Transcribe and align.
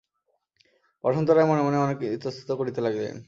বসন্ত 1.03 1.29
রায় 1.29 1.47
মনে 1.49 1.61
মনে 1.61 1.77
অনেক 1.77 1.97
ইতস্তত 2.15 2.49
করিতে 2.51 2.79
লাগিলেন। 2.81 3.15